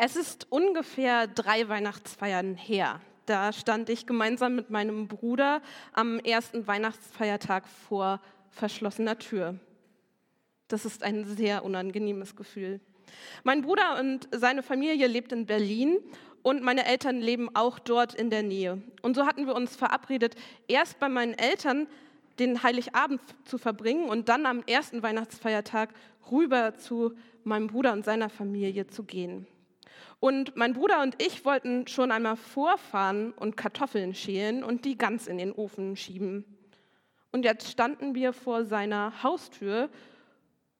Es 0.00 0.14
ist 0.14 0.46
ungefähr 0.50 1.26
drei 1.26 1.68
Weihnachtsfeiern 1.68 2.54
her. 2.54 3.00
Da 3.26 3.52
stand 3.52 3.90
ich 3.90 4.06
gemeinsam 4.06 4.54
mit 4.54 4.70
meinem 4.70 5.08
Bruder 5.08 5.60
am 5.92 6.20
ersten 6.20 6.68
Weihnachtsfeiertag 6.68 7.66
vor 7.66 8.20
verschlossener 8.48 9.18
Tür. 9.18 9.58
Das 10.68 10.84
ist 10.84 11.02
ein 11.02 11.24
sehr 11.24 11.64
unangenehmes 11.64 12.36
Gefühl. 12.36 12.80
Mein 13.42 13.62
Bruder 13.62 13.98
und 13.98 14.28
seine 14.30 14.62
Familie 14.62 15.08
lebt 15.08 15.32
in 15.32 15.46
Berlin 15.46 15.98
und 16.42 16.62
meine 16.62 16.86
Eltern 16.86 17.18
leben 17.18 17.50
auch 17.54 17.80
dort 17.80 18.14
in 18.14 18.30
der 18.30 18.44
Nähe. 18.44 18.80
Und 19.02 19.16
so 19.16 19.26
hatten 19.26 19.48
wir 19.48 19.56
uns 19.56 19.74
verabredet, 19.74 20.36
erst 20.68 21.00
bei 21.00 21.08
meinen 21.08 21.34
Eltern 21.34 21.88
den 22.38 22.62
Heiligabend 22.62 23.20
zu 23.44 23.58
verbringen 23.58 24.08
und 24.08 24.28
dann 24.28 24.46
am 24.46 24.62
ersten 24.62 25.02
Weihnachtsfeiertag 25.02 25.92
rüber 26.30 26.76
zu 26.76 27.16
meinem 27.42 27.66
Bruder 27.66 27.92
und 27.94 28.04
seiner 28.04 28.28
Familie 28.28 28.86
zu 28.86 29.02
gehen. 29.02 29.48
Und 30.20 30.56
mein 30.56 30.72
Bruder 30.72 31.02
und 31.02 31.20
ich 31.22 31.44
wollten 31.44 31.86
schon 31.86 32.10
einmal 32.10 32.36
vorfahren 32.36 33.32
und 33.32 33.56
Kartoffeln 33.56 34.14
schälen 34.14 34.64
und 34.64 34.84
die 34.84 34.98
ganz 34.98 35.26
in 35.26 35.38
den 35.38 35.52
Ofen 35.52 35.96
schieben. 35.96 36.44
Und 37.30 37.44
jetzt 37.44 37.70
standen 37.70 38.14
wir 38.14 38.32
vor 38.32 38.64
seiner 38.64 39.22
Haustür 39.22 39.90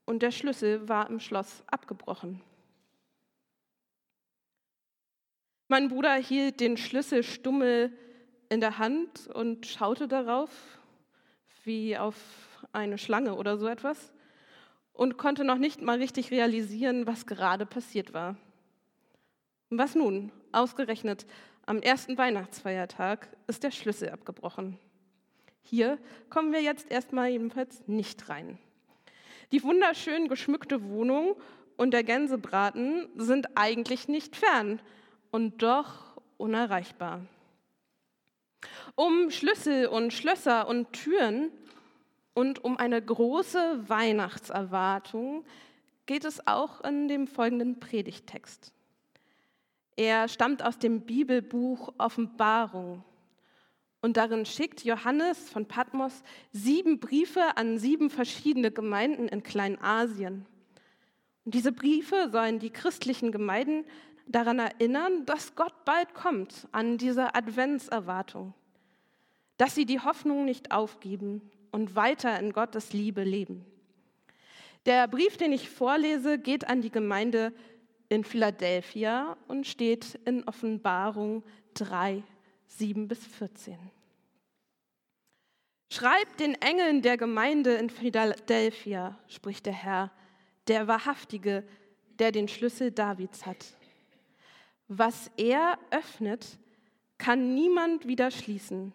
und 0.05 0.23
der 0.23 0.31
Schlüssel 0.31 0.89
war 0.89 1.09
im 1.09 1.21
Schloss 1.21 1.63
abgebrochen. 1.67 2.41
Mein 5.69 5.89
Bruder 5.89 6.15
hielt 6.15 6.61
den 6.61 6.79
Schlüssel 6.79 7.23
stummel 7.23 7.93
in 8.49 8.61
der 8.61 8.79
Hand 8.79 9.29
und 9.29 9.67
schaute 9.67 10.09
darauf, 10.09 10.51
wie 11.65 11.99
auf 11.99 12.17
eine 12.73 12.97
Schlange 12.97 13.35
oder 13.35 13.59
so 13.59 13.67
etwas, 13.67 14.13
und 14.95 15.19
konnte 15.19 15.45
noch 15.45 15.59
nicht 15.59 15.83
mal 15.83 15.99
richtig 15.99 16.31
realisieren, 16.31 17.07
was 17.07 17.27
gerade 17.27 17.67
passiert 17.67 18.15
war. 18.15 18.37
Was 19.71 19.95
nun? 19.95 20.33
Ausgerechnet 20.53 21.27
am 21.67 21.83
ersten 21.83 22.17
Weihnachtsfeiertag 22.17 23.29
ist 23.47 23.63
der 23.63 23.71
Schlüssel 23.71 24.11
abgebrochen. 24.11 24.79
Hier 25.63 25.99
kommen 26.31 26.53
wir 26.53 26.63
jetzt 26.63 26.91
erstmal 26.91 27.29
jedenfalls 27.29 27.87
nicht 27.87 28.31
rein. 28.31 28.59
Die 29.53 29.63
wunderschön 29.63 30.29
geschmückte 30.29 30.89
Wohnung 30.89 31.37
und 31.77 31.93
der 31.93 32.05
Gänsebraten 32.05 33.09
sind 33.17 33.57
eigentlich 33.57 34.09
nicht 34.09 34.37
fern 34.37 34.81
und 35.31 35.63
doch 35.63 36.19
unerreichbar. 36.39 37.21
Um 38.95 39.31
Schlüssel 39.31 39.87
und 39.87 40.13
Schlösser 40.13 40.69
und 40.69 40.93
Türen 40.93 41.51
und 42.33 42.65
um 42.65 42.79
eine 42.79 43.01
große 43.01 43.89
Weihnachtserwartung 43.89 45.45
geht 46.07 46.25
es 46.25 46.47
auch 46.47 46.83
in 46.83 47.09
dem 47.09 47.27
folgenden 47.27 47.79
Predigtext. 47.79 48.73
Er 49.99 50.29
stammt 50.29 50.63
aus 50.63 50.79
dem 50.79 51.01
Bibelbuch 51.01 51.93
Offenbarung 51.99 53.03
und 54.01 54.17
darin 54.17 54.47
schickt 54.47 54.85
Johannes 54.85 55.51
von 55.51 55.67
Patmos 55.67 56.23
sieben 56.53 57.01
Briefe 57.01 57.57
an 57.57 57.79
sieben 57.79 58.09
verschiedene 58.09 58.71
Gemeinden 58.71 59.27
in 59.27 59.43
Kleinasien. 59.43 60.47
Und 61.45 61.55
diese 61.55 61.73
Briefe 61.73 62.29
sollen 62.31 62.61
die 62.61 62.71
christlichen 62.71 63.33
Gemeinden 63.33 63.85
daran 64.29 64.61
erinnern, 64.61 65.27
dass 65.27 65.57
Gott 65.57 65.85
bald 65.85 66.15
kommt, 66.15 66.69
an 66.71 66.97
dieser 66.97 67.35
Adventserwartung, 67.35 68.55
dass 69.57 69.75
sie 69.75 69.85
die 69.85 69.99
Hoffnung 69.99 70.45
nicht 70.45 70.71
aufgeben 70.71 71.43
und 71.73 71.97
weiter 71.97 72.39
in 72.39 72.53
Gottes 72.53 72.93
Liebe 72.93 73.25
leben. 73.25 73.65
Der 74.87 75.09
Brief, 75.09 75.37
den 75.39 75.51
ich 75.51 75.69
vorlese, 75.69 76.39
geht 76.39 76.69
an 76.69 76.83
die 76.83 76.93
Gemeinde 76.93 77.53
in 78.09 78.25
Philadelphia 78.25 79.37
und 79.49 79.67
steht 79.67 80.19
in 80.25 80.45
Offenbarung 80.45 81.45
3, 81.75 82.23
7 82.67 83.09
bis 83.09 83.25
14. 83.27 83.77
Schreibt 85.91 86.41
den 86.41 86.55
Engeln 86.55 87.03
der 87.03 87.17
Gemeinde 87.17 87.75
in 87.75 87.91
Philadelphia, 87.91 89.19
spricht 89.27 89.67
der 89.67 89.73
Herr, 89.73 90.11
der 90.69 90.87
Wahrhaftige, 90.87 91.65
der 92.19 92.33
den 92.33 92.49
Schlüssel 92.49 92.91
Davids 92.91 93.47
hat. 93.47 93.65
Was 94.89 95.31
er 95.37 95.79
öffnet, 95.91 96.59
kann 97.17 97.55
niemand 97.55 98.07
wieder 98.07 98.31
schließen. 98.31 98.93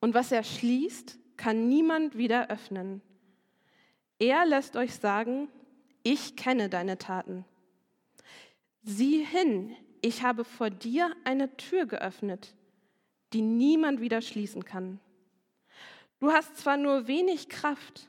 Und 0.00 0.14
was 0.14 0.32
er 0.32 0.44
schließt, 0.44 1.18
kann 1.36 1.68
niemand 1.68 2.16
wieder 2.16 2.50
öffnen. 2.50 3.02
Er 4.18 4.44
lässt 4.46 4.76
euch 4.76 4.94
sagen, 4.94 5.48
ich 6.02 6.36
kenne 6.36 6.68
deine 6.68 6.98
Taten. 6.98 7.44
Sieh 8.82 9.24
hin, 9.24 9.76
ich 10.00 10.22
habe 10.22 10.44
vor 10.44 10.70
dir 10.70 11.14
eine 11.24 11.56
Tür 11.56 11.86
geöffnet 11.86 12.54
die 13.32 13.42
niemand 13.42 14.00
wieder 14.00 14.20
schließen 14.20 14.64
kann. 14.64 15.00
Du 16.18 16.32
hast 16.32 16.56
zwar 16.56 16.76
nur 16.76 17.06
wenig 17.06 17.48
Kraft, 17.48 18.08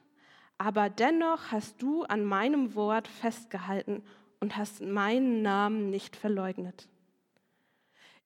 aber 0.58 0.90
dennoch 0.90 1.52
hast 1.52 1.82
du 1.82 2.04
an 2.04 2.24
meinem 2.24 2.76
Wort 2.76 3.08
festgehalten 3.08 4.04
und 4.40 4.58
hast 4.58 4.82
meinen 4.82 5.42
Namen 5.42 5.90
nicht 5.90 6.16
verleugnet. 6.16 6.88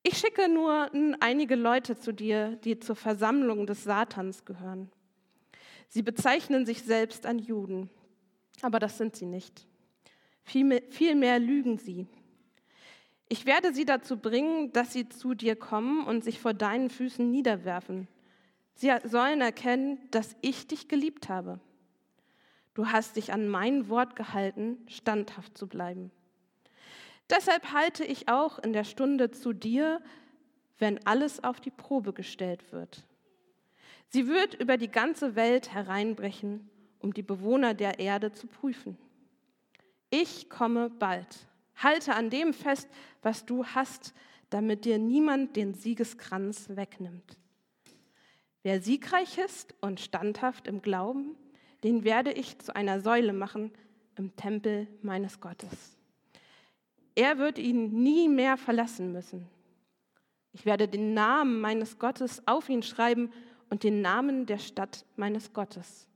Ich 0.04 0.18
schicke 0.18 0.50
nur 0.50 0.92
einige 1.20 1.56
Leute 1.56 1.98
zu 1.98 2.14
dir, 2.14 2.58
die 2.58 2.80
zur 2.80 2.96
Versammlung 2.96 3.66
des 3.66 3.84
Satans 3.84 4.46
gehören. 4.46 4.92
Sie 5.88 6.04
bezeichnen 6.04 6.66
sich 6.66 6.84
selbst 6.84 7.26
an 7.26 7.40
Juden, 7.40 7.90
aber 8.62 8.80
das 8.80 8.98
sind 8.98 9.16
sie 9.16 9.26
nicht. 9.26 9.68
Vielmehr 10.44 11.40
lügen 11.40 11.78
sie. 11.78 12.08
Ich 13.28 13.46
werde 13.46 13.74
sie 13.74 13.86
dazu 13.86 14.18
bringen, 14.18 14.72
dass 14.72 14.94
sie 14.94 15.10
zu 15.10 15.34
dir 15.34 15.56
kommen 15.56 16.06
und 16.06 16.24
sich 16.24 16.40
vor 16.40 16.54
deinen 16.54 16.90
Füßen 16.90 17.30
niederwerfen. 17.30 18.08
Sie 18.76 18.92
sollen 19.04 19.42
erkennen, 19.42 19.98
dass 20.12 20.36
ich 20.42 20.68
dich 20.68 20.88
geliebt 20.88 21.30
habe. 21.30 21.60
Du 22.74 22.88
hast 22.88 23.16
dich 23.16 23.32
an 23.32 23.48
mein 23.48 23.90
Wort 23.90 24.16
gehalten, 24.16 24.86
standhaft 24.88 25.58
zu 25.58 25.68
bleiben. 25.68 26.12
Deshalb 27.30 27.72
halte 27.72 28.04
ich 28.04 28.28
auch 28.28 28.60
in 28.60 28.74
der 28.74 28.84
Stunde 28.84 29.32
zu 29.32 29.54
dir, 29.54 30.02
wenn 30.78 31.04
alles 31.08 31.44
auf 31.44 31.60
die 31.60 31.72
Probe 31.72 32.14
gestellt 32.14 32.72
wird. 32.72 33.08
Sie 34.10 34.28
wird 34.28 34.54
über 34.56 34.78
die 34.78 34.90
ganze 34.90 35.36
Welt 35.36 35.74
hereinbrechen, 35.74 36.70
um 37.00 37.14
die 37.14 37.24
Bewohner 37.24 37.74
der 37.74 38.00
Erde 38.00 38.34
zu 38.34 38.46
prüfen. 38.46 38.98
Ich 40.10 40.50
komme 40.50 40.90
bald. 40.90 41.48
Halte 41.76 42.14
an 42.14 42.30
dem 42.30 42.54
fest, 42.54 42.88
was 43.22 43.46
du 43.46 43.66
hast, 43.66 44.14
damit 44.50 44.86
dir 44.86 44.98
niemand 44.98 45.56
den 45.56 45.74
Siegeskranz 45.74 46.70
wegnimmt. 46.70 47.38
Wer 48.64 48.82
siegreich 48.82 49.38
ist 49.38 49.76
und 49.82 50.00
standhaft 50.00 50.68
im 50.68 50.82
Glauben, 50.82 51.36
den 51.84 52.04
werde 52.04 52.32
ich 52.32 52.58
zu 52.60 52.76
einer 52.76 53.00
Säule 53.00 53.34
machen 53.34 53.72
im 54.16 54.36
Tempel 54.36 54.88
meines 55.02 55.40
Gottes. 55.40 55.98
Er 57.16 57.38
wird 57.38 57.58
ihn 57.58 58.04
nie 58.04 58.28
mehr 58.28 58.58
verlassen 58.58 59.12
müssen. 59.12 59.48
Ich 60.52 60.66
werde 60.66 60.88
den 60.88 61.14
Namen 61.14 61.62
meines 61.62 62.00
Gottes 62.00 62.42
auf 62.48 62.70
ihn 62.70 62.82
schreiben 62.82 63.32
und 63.70 63.84
den 63.84 64.02
Namen 64.02 64.46
der 64.46 64.58
Stadt 64.58 65.06
meines 65.16 65.54
Gottes. 65.54 66.08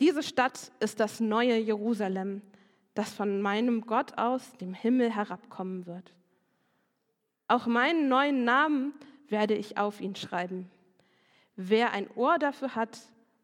Diese 0.00 0.22
Stadt 0.22 0.72
ist 0.80 1.00
das 1.00 1.20
neue 1.20 1.56
Jerusalem, 1.58 2.42
das 2.94 3.12
von 3.12 3.42
meinem 3.42 3.82
Gott 3.82 4.16
aus 4.18 4.52
dem 4.58 4.72
Himmel 4.72 5.10
herabkommen 5.10 5.86
wird. 5.86 6.14
Auch 7.48 7.66
meinen 7.66 8.08
neuen 8.08 8.44
Namen 8.44 8.94
werde 9.28 9.54
ich 9.54 9.76
auf 9.76 10.00
ihn 10.00 10.16
schreiben. 10.16 10.70
Wer 11.56 11.92
ein 11.92 12.08
Ohr 12.14 12.38
dafür 12.38 12.74
hat, 12.74 12.98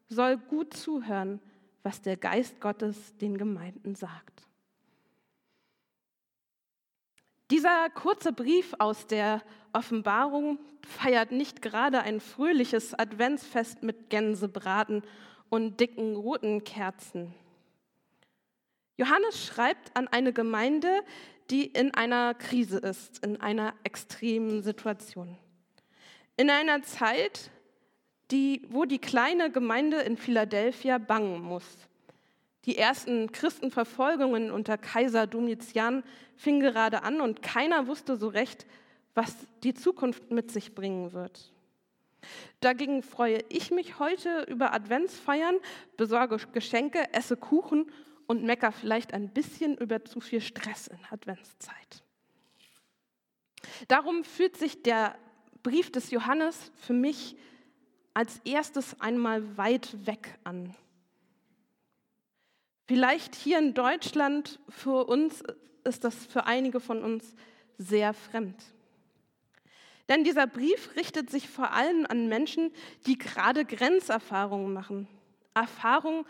soll 0.07 0.37
gut 0.37 0.73
zuhören, 0.73 1.39
was 1.83 2.01
der 2.01 2.17
Geist 2.17 2.59
Gottes 2.59 3.17
den 3.17 3.37
Gemeinden 3.37 3.95
sagt. 3.95 4.47
Dieser 7.49 7.89
kurze 7.89 8.31
Brief 8.31 8.73
aus 8.79 9.07
der 9.07 9.41
Offenbarung 9.73 10.59
feiert 10.85 11.31
nicht 11.31 11.61
gerade 11.61 12.01
ein 12.01 12.19
fröhliches 12.19 12.93
Adventsfest 12.93 13.83
mit 13.83 14.09
Gänsebraten 14.09 15.03
und 15.49 15.79
dicken 15.79 16.15
roten 16.15 16.63
Kerzen. 16.63 17.33
Johannes 18.97 19.45
schreibt 19.45 19.95
an 19.95 20.07
eine 20.07 20.33
Gemeinde, 20.33 21.01
die 21.49 21.65
in 21.65 21.93
einer 21.93 22.33
Krise 22.33 22.77
ist, 22.77 23.23
in 23.25 23.39
einer 23.41 23.73
extremen 23.83 24.61
Situation. 24.61 25.37
In 26.37 26.49
einer 26.49 26.81
Zeit, 26.83 27.51
die, 28.31 28.65
wo 28.69 28.85
die 28.85 28.99
kleine 28.99 29.51
Gemeinde 29.51 29.97
in 30.01 30.17
Philadelphia 30.17 30.97
bangen 30.97 31.41
muss. 31.41 31.65
Die 32.65 32.77
ersten 32.77 33.31
Christenverfolgungen 33.31 34.51
unter 34.51 34.77
Kaiser 34.77 35.27
Domitian 35.27 36.03
fingen 36.35 36.61
gerade 36.61 37.03
an 37.03 37.19
und 37.19 37.41
keiner 37.41 37.87
wusste 37.87 38.15
so 38.15 38.27
recht, 38.27 38.65
was 39.13 39.35
die 39.63 39.73
Zukunft 39.73 40.31
mit 40.31 40.51
sich 40.51 40.73
bringen 40.73 41.11
wird. 41.11 41.51
Dagegen 42.59 43.01
freue 43.01 43.43
ich 43.49 43.71
mich 43.71 43.99
heute 43.99 44.43
über 44.43 44.73
Adventsfeiern, 44.73 45.55
besorge 45.97 46.37
Geschenke, 46.53 47.11
esse 47.13 47.35
Kuchen 47.35 47.91
und 48.31 48.43
mecker 48.43 48.71
vielleicht 48.71 49.13
ein 49.13 49.27
bisschen 49.27 49.77
über 49.77 50.05
zu 50.05 50.21
viel 50.21 50.39
Stress 50.39 50.87
in 50.87 50.99
Adventszeit. 51.09 52.01
Darum 53.89 54.23
fühlt 54.23 54.55
sich 54.55 54.83
der 54.83 55.17
Brief 55.63 55.91
des 55.91 56.11
Johannes 56.11 56.71
für 56.75 56.93
mich 56.93 57.35
als 58.13 58.39
erstes 58.45 59.01
einmal 59.01 59.57
weit 59.57 60.07
weg 60.07 60.39
an. 60.45 60.73
Vielleicht 62.87 63.35
hier 63.35 63.59
in 63.59 63.73
Deutschland 63.73 64.61
für 64.69 65.07
uns 65.07 65.43
ist 65.83 66.05
das 66.05 66.25
für 66.25 66.45
einige 66.45 66.79
von 66.79 67.03
uns 67.03 67.35
sehr 67.77 68.13
fremd. 68.13 68.63
Denn 70.07 70.23
dieser 70.23 70.47
Brief 70.47 70.95
richtet 70.95 71.29
sich 71.29 71.49
vor 71.49 71.73
allem 71.73 72.05
an 72.05 72.29
Menschen, 72.29 72.71
die 73.07 73.17
gerade 73.17 73.65
Grenzerfahrungen 73.65 74.71
machen. 74.71 75.09
Erfahrungen, 75.53 76.25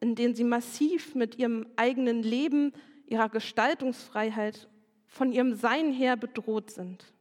in 0.00 0.14
denen 0.14 0.34
sie 0.34 0.44
massiv 0.44 1.14
mit 1.14 1.36
ihrem 1.38 1.66
eigenen 1.76 2.22
Leben, 2.22 2.72
ihrer 3.06 3.28
Gestaltungsfreiheit, 3.28 4.68
von 5.06 5.32
ihrem 5.32 5.54
Sein 5.54 5.92
her 5.92 6.16
bedroht 6.16 6.70
sind. 6.70 7.12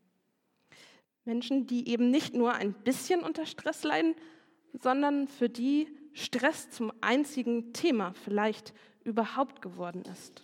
Menschen, 1.24 1.66
die 1.66 1.90
eben 1.90 2.12
nicht 2.12 2.34
nur 2.34 2.54
ein 2.54 2.74
bisschen 2.74 3.22
unter 3.22 3.46
Stress 3.46 3.84
leiden, 3.84 4.16
sondern 4.74 5.28
für 5.28 5.50
die 5.50 5.88
Stress 6.14 6.70
zum 6.70 6.92
einzigen 7.02 7.74
Thema 7.74 8.14
vielleicht 8.14 8.74
überhaupt 9.04 9.62
geworden 9.62 10.04
ist. 10.12 10.44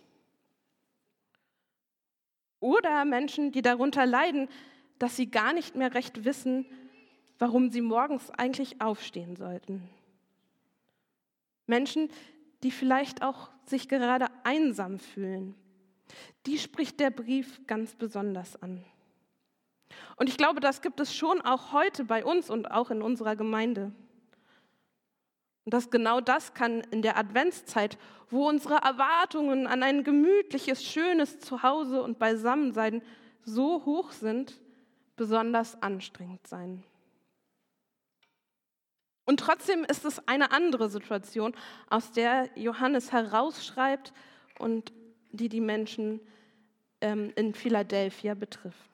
Oder 2.60 3.06
Menschen, 3.06 3.52
die 3.52 3.62
darunter 3.62 4.06
leiden, 4.06 4.48
dass 5.00 5.16
sie 5.16 5.30
gar 5.30 5.54
nicht 5.54 5.76
mehr 5.76 5.94
recht 5.94 6.26
wissen, 6.26 6.66
warum 7.40 7.72
sie 7.72 7.82
morgens 7.82 8.30
eigentlich 8.30 8.82
aufstehen 8.82 9.36
sollten. 9.36 9.90
Menschen, 11.68 12.10
die 12.64 12.72
vielleicht 12.72 13.24
auch 13.24 13.50
sich 13.66 13.88
gerade 13.88 14.28
einsam 14.44 15.00
fühlen. 15.00 15.56
Die 16.46 16.58
spricht 16.58 17.00
der 17.00 17.10
Brief 17.10 17.66
ganz 17.68 17.96
besonders 17.96 18.62
an. 18.62 18.84
Und 20.16 20.30
ich 20.30 20.38
glaube, 20.38 20.60
das 20.60 20.82
gibt 20.82 21.00
es 21.00 21.16
schon 21.16 21.42
auch 21.42 21.74
heute 21.74 22.04
bei 22.04 22.24
uns 22.24 22.50
und 22.50 22.70
auch 22.72 22.92
in 22.92 23.02
unserer 23.02 23.36
Gemeinde. 23.36 23.92
Und 25.64 25.74
das 25.74 25.90
genau 25.90 26.22
das 26.22 26.54
kann 26.54 26.82
in 26.92 27.02
der 27.02 27.18
Adventszeit, 27.18 27.98
wo 28.30 28.48
unsere 28.48 28.76
Erwartungen 28.76 29.68
an 29.68 29.84
ein 29.84 30.04
gemütliches, 30.04 30.84
schönes 30.84 31.40
Zuhause 31.40 32.02
und 32.02 32.18
Beisammensein 32.18 33.02
so 33.44 33.86
hoch 33.86 34.12
sind, 34.12 34.60
besonders 35.16 35.82
anstrengend 35.82 36.48
sein. 36.48 36.84
Und 39.26 39.40
trotzdem 39.40 39.84
ist 39.84 40.06
es 40.06 40.28
eine 40.28 40.52
andere 40.52 40.90
Situation, 40.90 41.56
aus 41.90 42.12
der 42.12 42.50
Johannes 42.56 43.12
herausschreibt 43.12 44.14
und 44.60 44.92
die 45.32 45.50
die 45.50 45.62
Menschen 45.62 46.20
ähm, 47.02 47.32
in 47.36 47.54
Philadelphia 47.54 48.34
betrifft. 48.34 48.92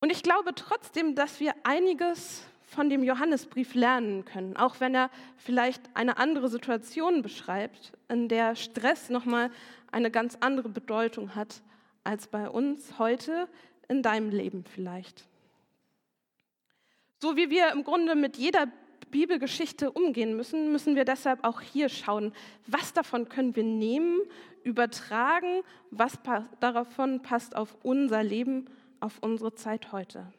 Und 0.00 0.10
ich 0.10 0.22
glaube 0.22 0.54
trotzdem, 0.54 1.14
dass 1.14 1.40
wir 1.40 1.54
einiges 1.62 2.42
von 2.64 2.88
dem 2.88 3.02
Johannesbrief 3.02 3.74
lernen 3.74 4.24
können, 4.24 4.56
auch 4.56 4.80
wenn 4.80 4.94
er 4.94 5.10
vielleicht 5.36 5.82
eine 5.94 6.16
andere 6.16 6.48
Situation 6.48 7.20
beschreibt, 7.20 7.92
in 8.08 8.28
der 8.28 8.56
Stress 8.56 9.10
nochmal 9.10 9.50
eine 9.92 10.10
ganz 10.10 10.36
andere 10.40 10.68
Bedeutung 10.68 11.34
hat 11.34 11.62
als 12.04 12.28
bei 12.28 12.48
uns 12.48 12.98
heute 12.98 13.48
in 13.90 14.02
deinem 14.02 14.30
Leben 14.30 14.64
vielleicht. 14.64 15.26
So 17.18 17.36
wie 17.36 17.50
wir 17.50 17.72
im 17.72 17.84
Grunde 17.84 18.14
mit 18.14 18.36
jeder 18.36 18.68
Bibelgeschichte 19.10 19.90
umgehen 19.90 20.36
müssen, 20.36 20.70
müssen 20.70 20.94
wir 20.94 21.04
deshalb 21.04 21.44
auch 21.44 21.60
hier 21.60 21.88
schauen, 21.88 22.32
was 22.66 22.92
davon 22.92 23.28
können 23.28 23.56
wir 23.56 23.64
nehmen, 23.64 24.20
übertragen, 24.62 25.62
was 25.90 26.18
davon 26.60 27.20
passt 27.22 27.56
auf 27.56 27.76
unser 27.82 28.22
Leben 28.22 28.66
auf 29.00 29.18
unsere 29.20 29.54
Zeit 29.54 29.92
heute. 29.92 30.32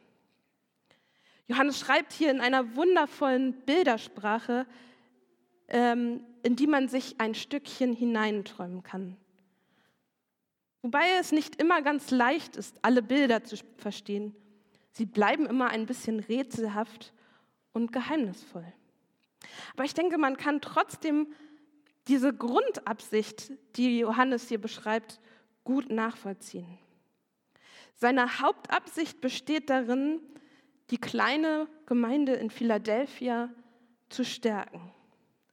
Johannes 1.46 1.78
schreibt 1.78 2.12
hier 2.12 2.30
in 2.30 2.40
einer 2.40 2.76
wundervollen 2.76 3.52
Bildersprache, 3.66 4.66
ähm, 5.68 6.24
in 6.42 6.56
die 6.56 6.66
man 6.66 6.88
sich 6.88 7.20
ein 7.20 7.34
Stückchen 7.34 7.92
hineinträumen 7.92 8.82
kann. 8.82 9.16
Wobei 10.82 11.08
es 11.20 11.30
nicht 11.30 11.60
immer 11.60 11.80
ganz 11.80 12.10
leicht 12.10 12.56
ist, 12.56 12.76
alle 12.82 13.02
Bilder 13.02 13.44
zu 13.44 13.56
verstehen. 13.76 14.34
Sie 14.90 15.06
bleiben 15.06 15.46
immer 15.46 15.70
ein 15.70 15.86
bisschen 15.86 16.18
rätselhaft 16.20 17.14
und 17.72 17.92
geheimnisvoll. 17.92 18.66
Aber 19.74 19.84
ich 19.84 19.94
denke, 19.94 20.18
man 20.18 20.36
kann 20.36 20.60
trotzdem 20.60 21.32
diese 22.08 22.34
Grundabsicht, 22.34 23.52
die 23.76 24.00
Johannes 24.00 24.48
hier 24.48 24.60
beschreibt, 24.60 25.20
gut 25.64 25.90
nachvollziehen. 25.90 26.78
Seine 27.94 28.40
Hauptabsicht 28.40 29.20
besteht 29.20 29.70
darin, 29.70 30.20
die 30.90 30.98
kleine 30.98 31.68
Gemeinde 31.86 32.34
in 32.34 32.50
Philadelphia 32.50 33.50
zu 34.08 34.24
stärken. 34.24 34.92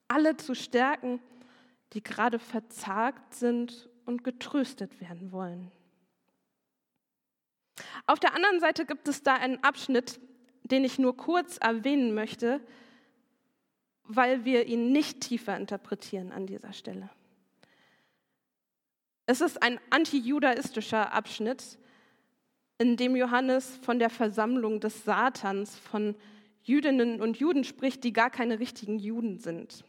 Alle 0.07 0.35
zu 0.37 0.55
stärken, 0.55 1.21
die 1.93 2.01
gerade 2.01 2.39
verzagt 2.39 3.35
sind 3.35 3.88
und 4.09 4.23
getröstet 4.23 4.99
werden 4.99 5.31
wollen. 5.31 5.71
Auf 8.07 8.19
der 8.19 8.33
anderen 8.33 8.59
Seite 8.59 8.87
gibt 8.87 9.07
es 9.07 9.21
da 9.21 9.35
einen 9.35 9.63
Abschnitt, 9.63 10.19
den 10.63 10.83
ich 10.83 10.97
nur 10.97 11.15
kurz 11.15 11.57
erwähnen 11.57 12.15
möchte, 12.15 12.59
weil 14.03 14.45
wir 14.45 14.65
ihn 14.65 14.91
nicht 14.91 15.21
tiefer 15.21 15.55
interpretieren 15.55 16.31
an 16.31 16.47
dieser 16.47 16.73
Stelle. 16.73 17.11
Es 19.27 19.41
ist 19.41 19.61
ein 19.61 19.79
antijudaistischer 19.91 21.13
Abschnitt, 21.13 21.77
in 22.79 22.97
dem 22.97 23.15
Johannes 23.15 23.77
von 23.83 23.99
der 23.99 24.09
Versammlung 24.09 24.79
des 24.79 25.05
Satans, 25.05 25.77
von 25.77 26.15
Jüdinnen 26.63 27.21
und 27.21 27.37
Juden 27.37 27.63
spricht, 27.63 28.03
die 28.03 28.13
gar 28.13 28.31
keine 28.31 28.59
richtigen 28.59 28.97
Juden 28.97 29.37
sind. 29.37 29.83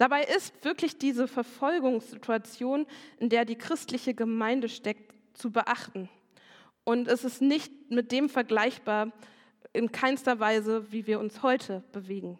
Dabei 0.00 0.24
ist 0.24 0.64
wirklich 0.64 0.96
diese 0.96 1.28
Verfolgungssituation, 1.28 2.86
in 3.18 3.28
der 3.28 3.44
die 3.44 3.56
christliche 3.58 4.14
Gemeinde 4.14 4.70
steckt, 4.70 5.12
zu 5.34 5.52
beachten. 5.52 6.08
Und 6.84 7.06
es 7.06 7.22
ist 7.22 7.42
nicht 7.42 7.90
mit 7.90 8.10
dem 8.10 8.30
vergleichbar, 8.30 9.12
in 9.74 9.92
keinster 9.92 10.40
Weise, 10.40 10.90
wie 10.90 11.06
wir 11.06 11.20
uns 11.20 11.42
heute 11.42 11.84
bewegen. 11.92 12.38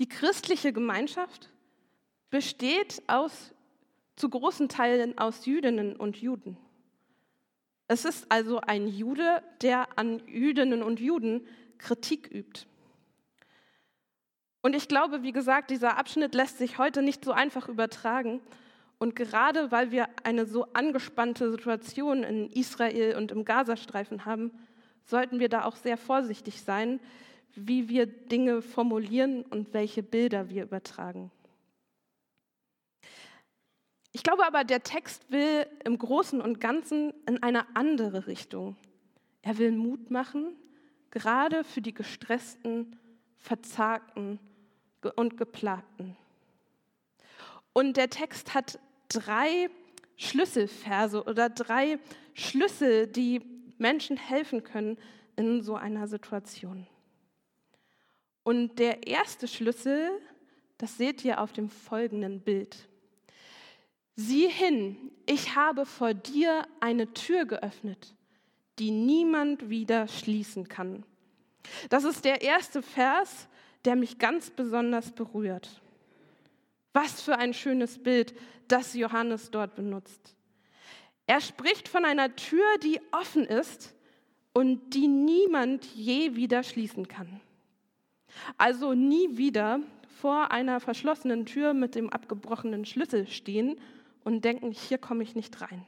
Die 0.00 0.08
christliche 0.08 0.72
Gemeinschaft 0.72 1.48
besteht 2.28 3.04
aus 3.06 3.54
zu 4.16 4.28
großen 4.28 4.68
Teilen 4.68 5.16
aus 5.16 5.46
Jüdinnen 5.46 5.94
und 5.94 6.16
Juden. 6.16 6.56
Es 7.86 8.04
ist 8.04 8.26
also 8.32 8.60
ein 8.62 8.88
Jude, 8.88 9.44
der 9.62 9.96
an 9.96 10.26
Jüdinnen 10.26 10.82
und 10.82 10.98
Juden 10.98 11.46
Kritik 11.78 12.28
übt. 12.32 12.66
Und 14.62 14.76
ich 14.76 14.88
glaube, 14.88 15.22
wie 15.22 15.32
gesagt, 15.32 15.70
dieser 15.70 15.96
Abschnitt 15.96 16.34
lässt 16.34 16.58
sich 16.58 16.78
heute 16.78 17.02
nicht 17.02 17.24
so 17.24 17.32
einfach 17.32 17.68
übertragen. 17.68 18.40
Und 18.98 19.16
gerade 19.16 19.70
weil 19.70 19.90
wir 19.90 20.08
eine 20.24 20.44
so 20.44 20.66
angespannte 20.74 21.50
Situation 21.50 22.22
in 22.22 22.50
Israel 22.50 23.16
und 23.16 23.32
im 23.32 23.46
Gazastreifen 23.46 24.26
haben, 24.26 24.52
sollten 25.06 25.40
wir 25.40 25.48
da 25.48 25.64
auch 25.64 25.76
sehr 25.76 25.96
vorsichtig 25.96 26.60
sein, 26.60 27.00
wie 27.54 27.88
wir 27.88 28.06
Dinge 28.06 28.60
formulieren 28.60 29.42
und 29.42 29.72
welche 29.72 30.02
Bilder 30.02 30.50
wir 30.50 30.64
übertragen. 30.64 31.30
Ich 34.12 34.22
glaube 34.22 34.46
aber, 34.46 34.64
der 34.64 34.82
Text 34.82 35.30
will 35.30 35.66
im 35.84 35.96
Großen 35.96 36.40
und 36.40 36.60
Ganzen 36.60 37.14
in 37.26 37.42
eine 37.42 37.74
andere 37.74 38.26
Richtung. 38.26 38.76
Er 39.40 39.56
will 39.56 39.72
Mut 39.72 40.10
machen, 40.10 40.56
gerade 41.10 41.64
für 41.64 41.80
die 41.80 41.94
gestressten, 41.94 42.98
verzagten 43.38 44.38
und 45.16 45.36
geplagten. 45.36 46.16
Und 47.72 47.96
der 47.96 48.10
Text 48.10 48.54
hat 48.54 48.78
drei 49.08 49.70
Schlüsselverse 50.16 51.24
oder 51.24 51.48
drei 51.48 51.98
Schlüssel, 52.34 53.06
die 53.06 53.40
Menschen 53.78 54.16
helfen 54.16 54.62
können 54.62 54.98
in 55.36 55.62
so 55.62 55.74
einer 55.74 56.06
Situation. 56.06 56.86
Und 58.42 58.78
der 58.78 59.06
erste 59.06 59.48
Schlüssel, 59.48 60.10
das 60.78 60.96
seht 60.96 61.24
ihr 61.24 61.40
auf 61.40 61.52
dem 61.52 61.68
folgenden 61.68 62.40
Bild. 62.40 62.88
Sieh 64.16 64.48
hin, 64.48 64.96
ich 65.26 65.54
habe 65.54 65.86
vor 65.86 66.12
dir 66.12 66.66
eine 66.80 67.12
Tür 67.14 67.46
geöffnet, 67.46 68.14
die 68.78 68.90
niemand 68.90 69.70
wieder 69.70 70.08
schließen 70.08 70.68
kann. 70.68 71.04
Das 71.88 72.04
ist 72.04 72.24
der 72.24 72.42
erste 72.42 72.82
Vers, 72.82 73.48
der 73.84 73.96
mich 73.96 74.18
ganz 74.18 74.50
besonders 74.50 75.12
berührt. 75.12 75.80
Was 76.92 77.22
für 77.22 77.36
ein 77.36 77.54
schönes 77.54 78.02
Bild, 78.02 78.34
das 78.68 78.94
Johannes 78.94 79.50
dort 79.50 79.74
benutzt. 79.74 80.34
Er 81.26 81.40
spricht 81.40 81.88
von 81.88 82.04
einer 82.04 82.34
Tür, 82.34 82.64
die 82.82 83.00
offen 83.12 83.44
ist 83.44 83.94
und 84.52 84.94
die 84.94 85.06
niemand 85.06 85.84
je 85.84 86.34
wieder 86.34 86.62
schließen 86.62 87.06
kann. 87.06 87.40
Also 88.58 88.94
nie 88.94 89.36
wieder 89.36 89.80
vor 90.20 90.50
einer 90.50 90.80
verschlossenen 90.80 91.46
Tür 91.46 91.72
mit 91.72 91.94
dem 91.94 92.10
abgebrochenen 92.10 92.84
Schlüssel 92.84 93.26
stehen 93.26 93.80
und 94.24 94.44
denken, 94.44 94.72
hier 94.72 94.98
komme 94.98 95.22
ich 95.22 95.34
nicht 95.34 95.60
rein. 95.60 95.86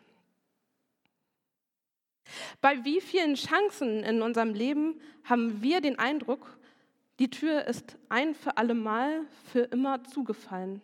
Bei 2.60 2.84
wie 2.84 3.00
vielen 3.00 3.34
Chancen 3.34 4.04
in 4.04 4.22
unserem 4.22 4.54
Leben 4.54 5.00
haben 5.24 5.60
wir 5.62 5.80
den 5.80 5.98
Eindruck, 5.98 6.56
die 7.22 7.30
Tür 7.30 7.66
ist 7.66 7.96
ein 8.08 8.34
für 8.34 8.56
alle 8.56 8.74
Mal 8.74 9.24
für 9.52 9.60
immer 9.60 10.02
zugefallen. 10.02 10.82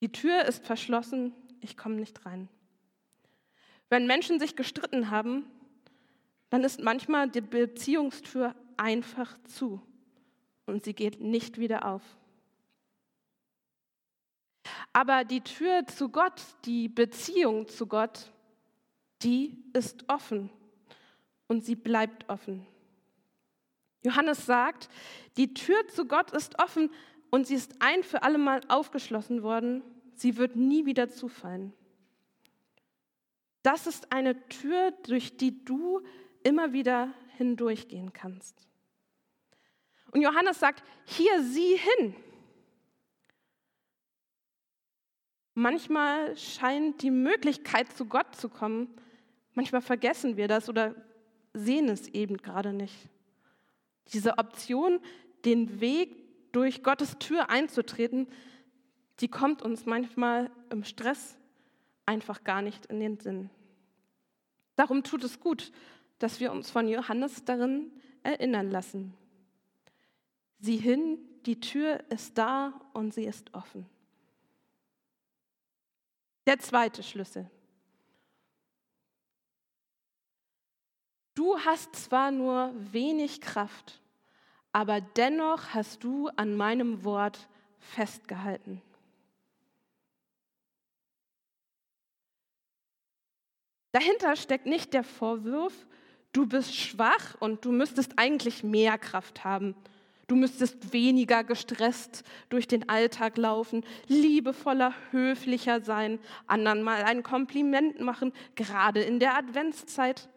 Die 0.00 0.10
Tür 0.10 0.44
ist 0.44 0.66
verschlossen, 0.66 1.32
ich 1.60 1.76
komme 1.76 1.94
nicht 1.94 2.26
rein. 2.26 2.48
Wenn 3.88 4.08
Menschen 4.08 4.40
sich 4.40 4.56
gestritten 4.56 5.12
haben, 5.12 5.46
dann 6.48 6.64
ist 6.64 6.82
manchmal 6.82 7.30
die 7.30 7.42
Beziehungstür 7.42 8.56
einfach 8.76 9.38
zu 9.44 9.80
und 10.66 10.82
sie 10.82 10.92
geht 10.92 11.20
nicht 11.20 11.58
wieder 11.58 11.84
auf. 11.86 12.02
Aber 14.92 15.22
die 15.22 15.42
Tür 15.42 15.86
zu 15.86 16.08
Gott, 16.08 16.42
die 16.64 16.88
Beziehung 16.88 17.68
zu 17.68 17.86
Gott, 17.86 18.32
die 19.22 19.62
ist 19.74 20.08
offen 20.08 20.50
und 21.46 21.64
sie 21.64 21.76
bleibt 21.76 22.28
offen. 22.28 22.66
Johannes 24.02 24.46
sagt, 24.46 24.88
die 25.36 25.54
Tür 25.54 25.86
zu 25.88 26.06
Gott 26.06 26.30
ist 26.32 26.58
offen 26.58 26.90
und 27.30 27.46
sie 27.46 27.54
ist 27.54 27.76
ein 27.80 28.02
für 28.02 28.22
alle 28.22 28.38
Mal 28.38 28.60
aufgeschlossen 28.68 29.42
worden. 29.42 29.82
Sie 30.14 30.36
wird 30.36 30.56
nie 30.56 30.86
wieder 30.86 31.08
zufallen. 31.08 31.72
Das 33.62 33.86
ist 33.86 34.12
eine 34.12 34.48
Tür, 34.48 34.92
durch 35.06 35.36
die 35.36 35.64
du 35.64 36.00
immer 36.42 36.72
wieder 36.72 37.12
hindurchgehen 37.36 38.12
kannst. 38.12 38.66
Und 40.12 40.22
Johannes 40.22 40.58
sagt, 40.58 40.82
hier 41.04 41.42
sieh 41.42 41.76
hin. 41.76 42.16
Manchmal 45.54 46.36
scheint 46.38 47.02
die 47.02 47.10
Möglichkeit, 47.10 47.92
zu 47.92 48.06
Gott 48.06 48.34
zu 48.34 48.48
kommen, 48.48 48.88
manchmal 49.52 49.82
vergessen 49.82 50.38
wir 50.38 50.48
das 50.48 50.70
oder 50.70 50.94
sehen 51.52 51.90
es 51.90 52.08
eben 52.08 52.38
gerade 52.38 52.72
nicht. 52.72 53.09
Diese 54.12 54.38
Option, 54.38 55.00
den 55.44 55.80
Weg 55.80 56.52
durch 56.52 56.82
Gottes 56.82 57.18
Tür 57.18 57.50
einzutreten, 57.50 58.26
die 59.20 59.28
kommt 59.28 59.62
uns 59.62 59.86
manchmal 59.86 60.50
im 60.70 60.84
Stress 60.84 61.36
einfach 62.06 62.42
gar 62.42 62.62
nicht 62.62 62.86
in 62.86 63.00
den 63.00 63.18
Sinn. 63.18 63.50
Darum 64.76 65.04
tut 65.04 65.22
es 65.24 65.40
gut, 65.40 65.72
dass 66.18 66.40
wir 66.40 66.52
uns 66.52 66.70
von 66.70 66.88
Johannes 66.88 67.44
darin 67.44 67.92
erinnern 68.22 68.70
lassen. 68.70 69.14
Sieh 70.58 70.76
hin, 70.76 71.18
die 71.46 71.60
Tür 71.60 72.02
ist 72.10 72.36
da 72.36 72.80
und 72.92 73.14
sie 73.14 73.24
ist 73.24 73.54
offen. 73.54 73.86
Der 76.46 76.58
zweite 76.58 77.02
Schlüssel. 77.02 77.50
Du 81.34 81.58
hast 81.58 81.94
zwar 81.94 82.30
nur 82.30 82.72
wenig 82.92 83.40
Kraft, 83.40 84.00
aber 84.72 85.00
dennoch 85.00 85.74
hast 85.74 86.02
du 86.04 86.28
an 86.36 86.56
meinem 86.56 87.04
Wort 87.04 87.48
festgehalten. 87.78 88.82
Dahinter 93.92 94.36
steckt 94.36 94.66
nicht 94.66 94.92
der 94.94 95.02
Vorwurf, 95.02 95.74
du 96.32 96.46
bist 96.46 96.76
schwach 96.76 97.36
und 97.40 97.64
du 97.64 97.72
müsstest 97.72 98.12
eigentlich 98.16 98.62
mehr 98.62 98.98
Kraft 98.98 99.44
haben. 99.44 99.74
Du 100.28 100.36
müsstest 100.36 100.92
weniger 100.92 101.42
gestresst 101.42 102.22
durch 102.50 102.68
den 102.68 102.88
Alltag 102.88 103.36
laufen, 103.36 103.84
liebevoller, 104.06 104.94
höflicher 105.10 105.80
sein, 105.80 106.20
anderen 106.46 106.82
mal 106.82 107.02
ein 107.02 107.24
Kompliment 107.24 108.00
machen, 108.00 108.32
gerade 108.54 109.00
in 109.00 109.18
der 109.18 109.36
Adventszeit. 109.36 110.28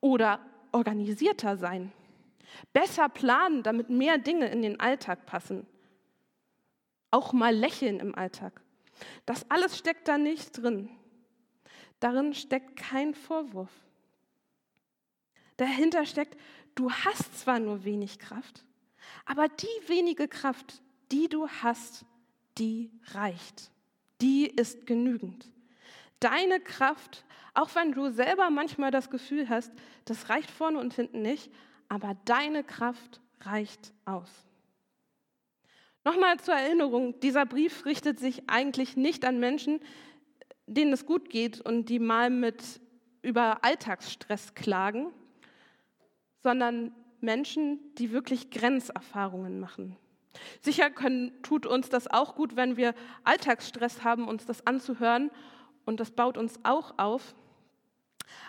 Oder 0.00 0.40
organisierter 0.72 1.56
sein, 1.56 1.92
besser 2.72 3.08
planen, 3.08 3.62
damit 3.62 3.90
mehr 3.90 4.18
Dinge 4.18 4.48
in 4.48 4.62
den 4.62 4.80
Alltag 4.80 5.26
passen. 5.26 5.66
Auch 7.10 7.32
mal 7.32 7.54
lächeln 7.54 8.00
im 8.00 8.14
Alltag. 8.14 8.60
Das 9.24 9.50
alles 9.50 9.78
steckt 9.78 10.08
da 10.08 10.18
nicht 10.18 10.62
drin. 10.62 10.90
Darin 12.00 12.34
steckt 12.34 12.76
kein 12.76 13.14
Vorwurf. 13.14 13.72
Dahinter 15.56 16.04
steckt, 16.04 16.38
du 16.74 16.90
hast 16.90 17.38
zwar 17.38 17.58
nur 17.58 17.84
wenig 17.84 18.18
Kraft, 18.18 18.64
aber 19.24 19.48
die 19.48 19.88
wenige 19.88 20.28
Kraft, 20.28 20.82
die 21.10 21.28
du 21.28 21.48
hast, 21.48 22.04
die 22.58 22.90
reicht. 23.12 23.70
Die 24.20 24.46
ist 24.46 24.86
genügend. 24.86 25.50
Deine 26.20 26.60
Kraft, 26.60 27.24
auch 27.54 27.74
wenn 27.74 27.92
du 27.92 28.10
selber 28.10 28.50
manchmal 28.50 28.90
das 28.90 29.10
Gefühl 29.10 29.48
hast, 29.48 29.72
das 30.06 30.28
reicht 30.28 30.50
vorne 30.50 30.78
und 30.78 30.94
hinten 30.94 31.22
nicht, 31.22 31.50
aber 31.88 32.16
deine 32.24 32.64
Kraft 32.64 33.20
reicht 33.40 33.92
aus. 34.04 34.30
Nochmal 36.04 36.38
zur 36.38 36.54
Erinnerung, 36.54 37.18
dieser 37.20 37.44
Brief 37.44 37.84
richtet 37.84 38.18
sich 38.18 38.48
eigentlich 38.48 38.96
nicht 38.96 39.24
an 39.24 39.40
Menschen, 39.40 39.80
denen 40.66 40.92
es 40.92 41.04
gut 41.04 41.30
geht 41.30 41.60
und 41.60 41.88
die 41.88 41.98
mal 41.98 42.30
mit 42.30 42.80
über 43.22 43.64
Alltagsstress 43.64 44.54
klagen, 44.54 45.12
sondern 46.42 46.94
Menschen, 47.20 47.80
die 47.96 48.12
wirklich 48.12 48.50
Grenzerfahrungen 48.50 49.58
machen. 49.58 49.96
Sicher 50.60 50.90
können, 50.90 51.32
tut 51.42 51.66
uns 51.66 51.88
das 51.88 52.08
auch 52.08 52.36
gut, 52.36 52.56
wenn 52.56 52.76
wir 52.76 52.94
Alltagsstress 53.24 54.04
haben, 54.04 54.28
uns 54.28 54.46
das 54.46 54.66
anzuhören 54.66 55.30
und 55.86 55.98
das 55.98 56.10
baut 56.10 56.36
uns 56.36 56.60
auch 56.62 56.98
auf. 56.98 57.34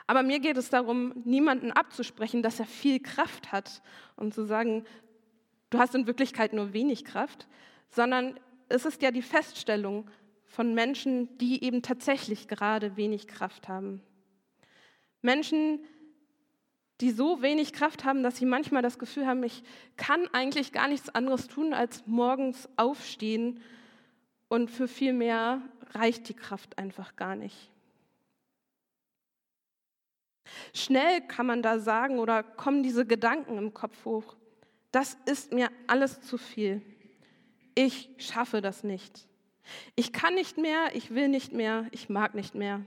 Aber 0.08 0.24
mir 0.24 0.40
geht 0.40 0.58
es 0.58 0.70
darum, 0.70 1.14
niemanden 1.24 1.72
abzusprechen, 1.72 2.42
dass 2.42 2.60
er 2.60 2.66
viel 2.66 3.00
Kraft 3.00 3.54
hat 3.54 3.82
und 4.18 4.34
zu 4.34 4.44
sagen, 4.44 4.86
du 5.70 5.80
hast 5.80 5.96
in 5.96 6.08
Wirklichkeit 6.08 6.52
nur 6.52 6.74
wenig 6.74 7.06
Kraft, 7.06 7.48
sondern 7.90 8.38
es 8.68 8.86
ist 8.86 9.02
ja 9.02 9.12
die 9.12 9.22
Feststellung, 9.22 10.10
von 10.48 10.74
Menschen, 10.74 11.38
die 11.38 11.64
eben 11.64 11.82
tatsächlich 11.82 12.48
gerade 12.48 12.98
wenig 12.98 13.28
Kraft 13.28 13.68
haben. 13.68 14.02
Menschen, 15.22 15.82
die 17.02 17.12
so 17.12 17.42
wenig 17.42 17.74
Kraft 17.74 18.06
haben, 18.06 18.24
dass 18.24 18.38
sie 18.38 18.46
manchmal 18.46 18.82
das 18.82 18.98
Gefühl 18.98 19.28
haben, 19.28 19.44
ich 19.44 19.62
kann 19.98 20.28
eigentlich 20.34 20.72
gar 20.72 20.88
nichts 20.88 21.10
anderes 21.10 21.48
tun, 21.48 21.74
als 21.74 22.08
morgens 22.08 22.68
aufstehen 22.78 23.62
und 24.50 24.70
für 24.70 24.88
viel 24.88 25.14
mehr 25.14 25.62
reicht 25.92 26.30
die 26.30 26.34
Kraft 26.34 26.78
einfach 26.78 27.16
gar 27.16 27.36
nicht. 27.36 27.72
Schnell 30.74 31.22
kann 31.22 31.46
man 31.46 31.62
da 31.62 31.80
sagen 31.80 32.20
oder 32.20 32.44
kommen 32.44 32.84
diese 32.84 33.06
Gedanken 33.06 33.58
im 33.58 33.74
Kopf 33.74 34.06
hoch. 34.06 34.36
Das 34.92 35.18
ist 35.26 35.52
mir 35.52 35.70
alles 35.88 36.22
zu 36.22 36.38
viel. 36.38 36.82
Ich 37.76 38.10
schaffe 38.18 38.62
das 38.62 38.84
nicht. 38.84 39.28
Ich 39.96 40.14
kann 40.14 40.36
nicht 40.36 40.58
mehr, 40.58 40.96
ich 40.96 41.14
will 41.14 41.28
nicht 41.28 41.52
mehr, 41.52 41.86
ich 41.92 42.10
mag 42.10 42.34
nicht 42.34 42.56
mehr. 42.56 42.84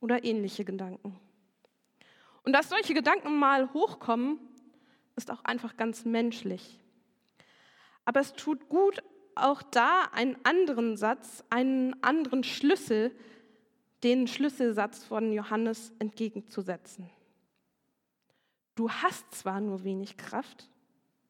Oder 0.00 0.24
ähnliche 0.24 0.64
Gedanken. 0.64 1.18
Und 2.42 2.52
dass 2.52 2.68
solche 2.68 2.94
Gedanken 2.94 3.38
mal 3.38 3.72
hochkommen, 3.72 4.38
ist 5.16 5.30
auch 5.30 5.44
einfach 5.44 5.76
ganz 5.76 6.04
menschlich. 6.04 6.78
Aber 8.04 8.20
es 8.20 8.34
tut 8.34 8.68
gut, 8.68 9.02
auch 9.36 9.62
da 9.62 10.08
einen 10.12 10.36
anderen 10.44 10.96
Satz, 10.96 11.44
einen 11.50 12.02
anderen 12.02 12.44
Schlüssel, 12.44 13.12
den 14.02 14.26
Schlüsselsatz 14.26 15.04
von 15.04 15.32
Johannes 15.32 15.92
entgegenzusetzen. 15.98 17.08
Du 18.74 18.90
hast 18.90 19.34
zwar 19.34 19.60
nur 19.60 19.84
wenig 19.84 20.16
Kraft, 20.16 20.68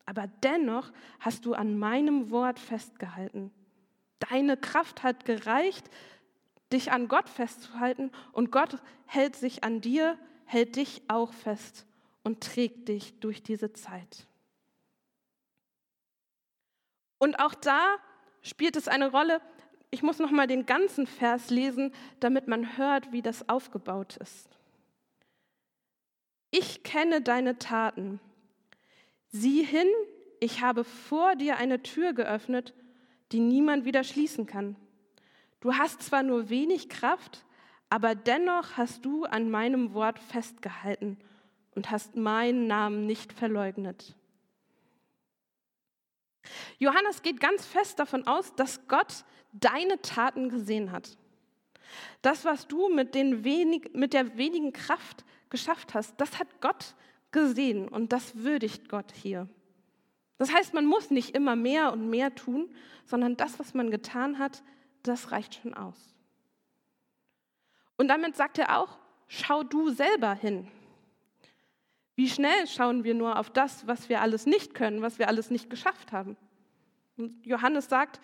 aber 0.05 0.27
dennoch 0.43 0.93
hast 1.21 1.47
du 1.47 1.55
an 1.55 1.79
meinem 1.79 2.31
Wort 2.31 2.59
festgehalten. 2.59 3.51
Deine 4.19 4.57
Kraft 4.57 5.03
hat 5.03 5.25
gereicht, 5.25 5.89
dich 6.73 6.91
an 6.91 7.09
Gott 7.09 7.29
festzuhalten 7.29 8.11
und 8.33 8.51
Gott 8.51 8.79
hält 9.07 9.37
sich 9.37 9.63
an 9.63 9.81
dir, 9.81 10.19
hält 10.45 10.77
dich 10.77 11.03
auch 11.09 11.33
fest 11.33 11.87
und 12.25 12.43
trägt 12.43 12.89
dich 12.89 13.21
durch 13.21 13.43
diese 13.43 13.73
Zeit. 13.73 14.27
Und 17.19 17.41
auch 17.41 17.55
da 17.55 17.97
spielt 18.43 18.77
es 18.77 18.89
eine 18.89 19.11
Rolle. 19.11 19.41
Ich 19.91 20.03
muss 20.03 20.19
noch 20.19 20.31
mal 20.31 20.47
den 20.47 20.67
ganzen 20.67 21.07
Vers 21.07 21.51
lesen, 21.51 21.93
damit 22.21 22.49
man 22.49 22.77
hört, 22.77 23.13
wie 23.13 23.23
das 23.23 23.49
aufgebaut 23.49 24.17
ist. 24.17 24.49
Ich 26.51 26.83
kenne 26.83 27.21
deine 27.21 27.59
Taten. 27.59 28.21
Sieh 29.29 29.63
hin, 29.63 29.89
ich 30.41 30.61
habe 30.63 30.85
vor 30.85 31.37
dir 31.37 31.57
eine 31.57 31.83
Tür 31.83 32.13
geöffnet 32.13 32.75
die 33.33 33.41
niemand 33.41 33.85
wieder 33.85 34.05
schließen 34.05 34.47
kann. 34.47 34.77
Du 35.61 35.75
hast 35.75 36.03
zwar 36.03 36.23
nur 36.23 36.49
wenig 36.49 36.89
Kraft, 36.89 37.45
aber 37.91 38.15
dennoch 38.15 38.77
hast 38.77 39.05
du 39.05 39.25
an 39.25 39.51
meinem 39.51 39.95
Wort 39.95 40.19
festgehalten 40.19 41.19
und 41.75 41.91
hast 41.91 42.17
meinen 42.17 42.67
Namen 42.67 43.07
nicht 43.07 43.33
verleugnet. 43.33 44.15
Johannes 46.79 47.23
geht 47.23 47.41
ganz 47.41 47.65
fest 47.65 47.99
davon 47.99 48.27
aus, 48.27 48.55
dass 48.55 48.87
Gott 48.89 49.25
deine 49.53 50.01
Taten 50.03 50.49
gesehen 50.49 50.93
hat. 50.93 51.17
Das, 52.23 52.45
was 52.45 52.67
du 52.67 52.89
mit, 52.89 53.15
wenig, 53.15 53.91
mit 53.95 54.13
der 54.13 54.37
wenigen 54.37 54.73
Kraft 54.73 55.25
geschafft 55.51 55.95
hast, 55.95 56.15
das 56.21 56.39
hat 56.39 56.61
Gott 56.61 56.95
gesehen 57.31 57.89
und 57.89 58.13
das 58.13 58.37
würdigt 58.37 58.89
Gott 58.89 59.13
hier. 59.13 59.49
Das 60.39 60.53
heißt, 60.53 60.75
man 60.75 60.85
muss 60.85 61.11
nicht 61.11 61.35
immer 61.35 61.57
mehr 61.57 61.93
und 61.93 62.11
mehr 62.11 62.35
tun, 62.35 62.69
sondern 63.05 63.37
das, 63.37 63.59
was 63.59 63.75
man 63.75 63.91
getan 63.91 64.39
hat, 64.39 64.63
das 65.03 65.33
reicht 65.33 65.55
schon 65.55 65.75
aus. 65.75 66.15
Und 67.97 68.09
damit 68.09 68.37
sagt 68.37 68.59
er 68.59 68.79
auch, 68.79 68.99
schau 69.29 69.63
du 69.63 69.91
selber 69.91 70.35
hin. 70.35 70.69
Wie 72.17 72.31
schnell 72.31 72.67
schauen 72.67 73.05
wir 73.05 73.15
nur 73.15 73.39
auf 73.39 73.51
das, 73.51 73.87
was 73.87 74.09
wir 74.09 74.23
alles 74.23 74.47
nicht 74.47 74.75
können, 74.75 75.03
was 75.03 75.19
wir 75.19 75.29
alles 75.29 75.51
nicht 75.51 75.69
geschafft 75.69 76.13
haben. 76.13 76.37
Und 77.19 77.45
Johannes 77.45 77.89
sagt, 77.89 78.21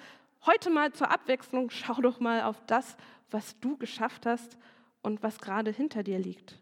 heute 0.47 0.71
mal 0.71 0.93
zur 0.93 1.11
Abwechslung, 1.11 1.69
schau 1.69 2.01
doch 2.01 2.19
mal 2.19 2.43
auf 2.43 2.61
das, 2.67 2.97
was 3.31 3.61
du 3.61 3.77
geschafft 3.77 4.25
hast 4.25 4.57
und 5.03 5.23
was 5.23 5.39
gerade 5.39 5.71
hinter 5.71 6.03
dir 6.03 6.19
liegt. 6.19 6.59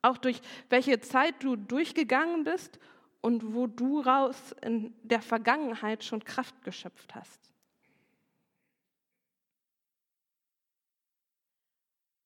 Auch 0.00 0.16
durch 0.16 0.40
welche 0.70 1.00
Zeit 1.00 1.42
du 1.42 1.56
durchgegangen 1.56 2.44
bist 2.44 2.78
und 3.20 3.54
wo 3.54 3.66
du 3.66 4.00
raus 4.00 4.54
in 4.62 4.94
der 5.02 5.20
Vergangenheit 5.20 6.02
schon 6.02 6.24
Kraft 6.24 6.62
geschöpft 6.64 7.14
hast. 7.14 7.38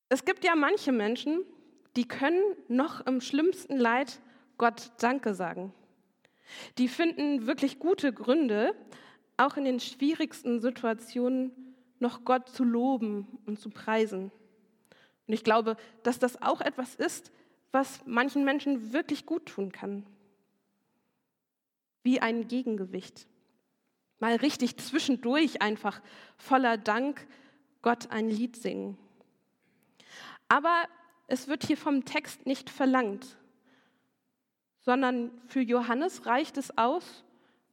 Es 0.08 0.24
gibt 0.24 0.44
ja 0.44 0.54
manche 0.54 0.92
Menschen, 0.92 1.44
die 1.96 2.06
können 2.06 2.40
noch 2.68 3.04
im 3.06 3.20
schlimmsten 3.20 3.76
Leid 3.76 4.20
Gott 4.58 4.92
Danke 4.98 5.34
sagen. 5.34 5.72
Die 6.78 6.88
finden 6.88 7.46
wirklich 7.46 7.78
gute 7.78 8.12
Gründe, 8.12 8.74
auch 9.36 9.56
in 9.56 9.64
den 9.64 9.80
schwierigsten 9.80 10.60
Situationen 10.60 11.52
noch 11.98 12.24
Gott 12.24 12.48
zu 12.48 12.64
loben 12.64 13.26
und 13.46 13.58
zu 13.58 13.70
preisen. 13.70 14.30
Und 15.26 15.34
ich 15.34 15.44
glaube, 15.44 15.76
dass 16.02 16.18
das 16.18 16.42
auch 16.42 16.60
etwas 16.60 16.94
ist, 16.94 17.32
was 17.72 18.00
manchen 18.06 18.44
Menschen 18.44 18.92
wirklich 18.92 19.26
gut 19.26 19.46
tun 19.46 19.72
kann. 19.72 20.06
Wie 22.02 22.20
ein 22.20 22.46
Gegengewicht. 22.46 23.26
Mal 24.20 24.36
richtig 24.36 24.76
zwischendurch 24.76 25.62
einfach 25.62 26.00
voller 26.36 26.76
Dank 26.76 27.26
Gott 27.82 28.10
ein 28.10 28.28
Lied 28.28 28.56
singen. 28.56 28.96
Aber 30.48 30.84
es 31.26 31.48
wird 31.48 31.64
hier 31.64 31.76
vom 31.76 32.04
Text 32.04 32.46
nicht 32.46 32.70
verlangt, 32.70 33.38
sondern 34.84 35.30
für 35.46 35.60
Johannes 35.60 36.26
reicht 36.26 36.58
es 36.58 36.76
aus, 36.76 37.24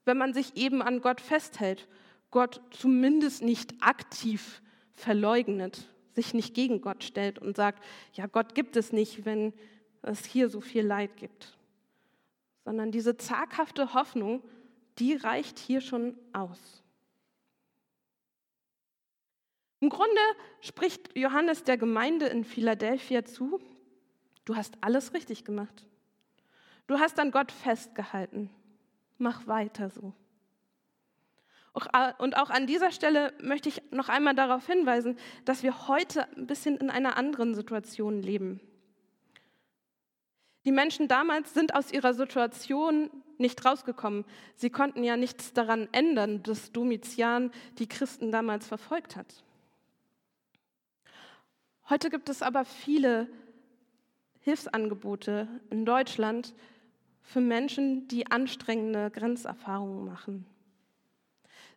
wenn 0.05 0.17
man 0.17 0.33
sich 0.33 0.55
eben 0.55 0.81
an 0.81 1.01
Gott 1.01 1.21
festhält, 1.21 1.87
Gott 2.31 2.61
zumindest 2.71 3.43
nicht 3.43 3.73
aktiv 3.81 4.61
verleugnet, 4.93 5.87
sich 6.13 6.33
nicht 6.33 6.53
gegen 6.53 6.81
Gott 6.81 7.03
stellt 7.03 7.39
und 7.39 7.55
sagt, 7.55 7.83
ja, 8.13 8.27
Gott 8.27 8.55
gibt 8.55 8.77
es 8.77 8.93
nicht, 8.93 9.25
wenn 9.25 9.53
es 10.01 10.25
hier 10.25 10.49
so 10.49 10.61
viel 10.61 10.85
Leid 10.85 11.17
gibt. 11.17 11.57
Sondern 12.63 12.91
diese 12.91 13.17
zaghafte 13.17 13.93
Hoffnung, 13.93 14.41
die 14.97 15.13
reicht 15.13 15.59
hier 15.59 15.81
schon 15.81 16.17
aus. 16.31 16.81
Im 19.81 19.89
Grunde 19.89 20.21
spricht 20.61 21.17
Johannes 21.17 21.63
der 21.63 21.77
Gemeinde 21.77 22.27
in 22.27 22.45
Philadelphia 22.45 23.25
zu, 23.25 23.59
du 24.45 24.55
hast 24.55 24.77
alles 24.81 25.13
richtig 25.13 25.43
gemacht. 25.43 25.85
Du 26.91 26.99
hast 26.99 27.17
an 27.21 27.31
Gott 27.31 27.53
festgehalten. 27.53 28.49
Mach 29.17 29.47
weiter 29.47 29.89
so. 29.89 30.11
Und 32.17 32.35
auch 32.35 32.49
an 32.49 32.67
dieser 32.67 32.91
Stelle 32.91 33.33
möchte 33.41 33.69
ich 33.69 33.81
noch 33.91 34.09
einmal 34.09 34.35
darauf 34.35 34.67
hinweisen, 34.67 35.17
dass 35.45 35.63
wir 35.63 35.87
heute 35.87 36.27
ein 36.35 36.47
bisschen 36.47 36.75
in 36.75 36.89
einer 36.89 37.15
anderen 37.15 37.55
Situation 37.55 38.21
leben. 38.21 38.59
Die 40.65 40.73
Menschen 40.73 41.07
damals 41.07 41.53
sind 41.53 41.75
aus 41.75 41.93
ihrer 41.93 42.13
Situation 42.13 43.09
nicht 43.37 43.63
rausgekommen. 43.63 44.25
Sie 44.57 44.69
konnten 44.69 45.05
ja 45.05 45.15
nichts 45.15 45.53
daran 45.53 45.87
ändern, 45.93 46.43
dass 46.43 46.73
Domitian 46.73 47.51
die 47.79 47.87
Christen 47.87 48.33
damals 48.33 48.67
verfolgt 48.67 49.15
hat. 49.15 49.45
Heute 51.87 52.09
gibt 52.09 52.27
es 52.27 52.41
aber 52.41 52.65
viele 52.65 53.29
Hilfsangebote 54.41 55.47
in 55.69 55.85
Deutschland 55.85 56.53
für 57.21 57.41
Menschen, 57.41 58.07
die 58.07 58.27
anstrengende 58.27 59.11
Grenzerfahrungen 59.11 60.05
machen. 60.05 60.45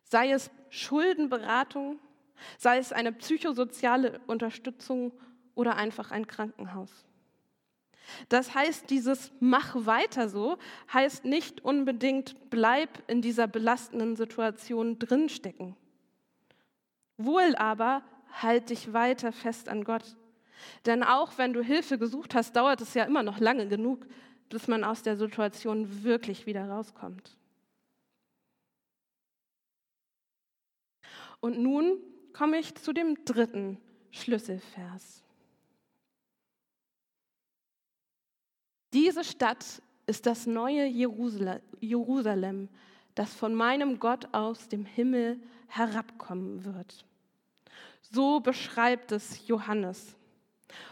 Sei 0.03 0.31
es 0.31 0.51
Schuldenberatung, 0.69 1.99
sei 2.57 2.77
es 2.77 2.91
eine 2.91 3.11
psychosoziale 3.11 4.19
Unterstützung 4.27 5.13
oder 5.55 5.77
einfach 5.77 6.11
ein 6.11 6.27
Krankenhaus. 6.27 7.05
Das 8.29 8.53
heißt, 8.53 8.89
dieses 8.89 9.31
Mach 9.39 9.75
weiter 9.85 10.29
so 10.29 10.57
heißt 10.93 11.25
nicht 11.25 11.63
unbedingt 11.63 12.49
bleib 12.49 12.89
in 13.07 13.21
dieser 13.21 13.47
belastenden 13.47 14.15
Situation 14.15 14.99
drinstecken. 14.99 15.75
Wohl 17.17 17.55
aber 17.55 18.03
halt 18.41 18.69
dich 18.69 18.93
weiter 18.93 19.31
fest 19.31 19.69
an 19.69 19.83
Gott. 19.83 20.17
Denn 20.85 21.03
auch 21.03 21.37
wenn 21.37 21.53
du 21.53 21.61
Hilfe 21.61 21.97
gesucht 21.97 22.35
hast, 22.35 22.55
dauert 22.55 22.81
es 22.81 22.93
ja 22.93 23.03
immer 23.03 23.23
noch 23.23 23.39
lange 23.39 23.67
genug, 23.67 24.05
bis 24.49 24.67
man 24.67 24.83
aus 24.83 25.01
der 25.01 25.17
Situation 25.17 26.03
wirklich 26.03 26.45
wieder 26.45 26.67
rauskommt. 26.69 27.37
Und 31.39 31.59
nun 31.59 31.99
komme 32.33 32.57
ich 32.57 32.75
zu 32.75 32.93
dem 32.93 33.23
dritten 33.25 33.79
Schlüsselvers. 34.11 35.23
Diese 38.93 39.23
Stadt 39.23 39.81
ist 40.05 40.25
das 40.25 40.45
neue 40.45 40.85
Jerusalem, 40.85 42.69
das 43.13 43.33
von 43.33 43.53
meinem 43.53 43.99
Gott 43.99 44.33
aus 44.33 44.69
dem 44.69 44.85
Himmel 44.85 45.39
herabkommen 45.67 46.63
wird. 46.63 47.05
So 48.01 48.39
beschreibt 48.39 49.11
es 49.11 49.47
Johannes. 49.47 50.15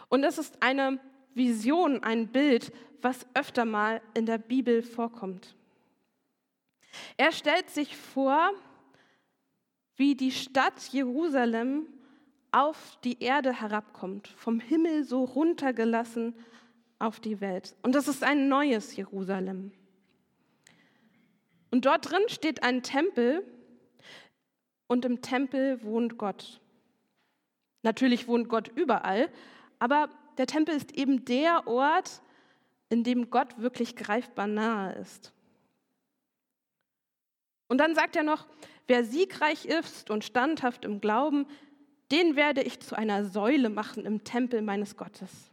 Und 0.10 0.24
es 0.24 0.38
ist 0.38 0.62
eine 0.62 1.00
Vision, 1.36 2.04
ein 2.04 2.28
Bild, 2.28 2.72
was 3.02 3.26
öfter 3.34 3.66
mal 3.66 4.02
in 4.14 4.26
der 4.26 4.38
Bibel 4.38 4.82
vorkommt. 4.82 5.56
Er 7.18 7.32
stellt 7.32 7.70
sich 7.70 7.98
vor, 7.98 8.52
wie 9.96 10.16
die 10.16 10.32
Stadt 10.32 10.80
Jerusalem 10.92 11.88
auf 12.52 12.98
die 13.04 13.22
Erde 13.22 13.60
herabkommt, 13.60 14.28
vom 14.28 14.60
Himmel 14.60 15.04
so 15.04 15.24
runtergelassen 15.24 16.36
auf 17.00 17.20
die 17.20 17.42
Welt. 17.42 17.76
Und 17.82 17.96
das 17.96 18.08
ist 18.08 18.24
ein 18.24 18.48
neues 18.48 18.96
Jerusalem. 18.96 19.72
Und 21.72 21.86
dort 21.86 22.12
drin 22.12 22.24
steht 22.28 22.64
ein 22.64 22.84
Tempel 22.84 23.44
und 24.88 25.06
im 25.06 25.22
Tempel 25.22 25.84
wohnt 25.84 26.18
Gott. 26.18 26.62
Natürlich 27.82 28.28
wohnt 28.28 28.48
Gott 28.48 28.70
überall, 28.76 29.30
aber 29.80 30.10
der 30.38 30.48
Tempel 30.48 30.76
ist 30.76 30.92
eben 30.94 31.26
der 31.26 31.68
Ort, 31.68 32.22
in 32.90 33.04
dem 33.04 33.30
Gott 33.30 33.58
wirklich 33.60 33.96
greifbar 33.96 34.48
nahe 34.48 34.94
ist. 34.94 35.34
Und 37.68 37.80
dann 37.80 37.96
sagt 37.96 38.16
er 38.16 38.24
noch, 38.24 38.48
wer 38.88 39.04
siegreich 39.04 39.66
ist 39.66 40.10
und 40.10 40.24
standhaft 40.24 40.86
im 40.86 41.02
Glauben, 41.02 41.48
den 42.12 42.36
werde 42.36 42.62
ich 42.62 42.80
zu 42.80 42.96
einer 42.96 43.26
Säule 43.26 43.70
machen 43.70 44.06
im 44.06 44.24
Tempel 44.24 44.62
meines 44.62 44.98
Gottes. 44.98 45.52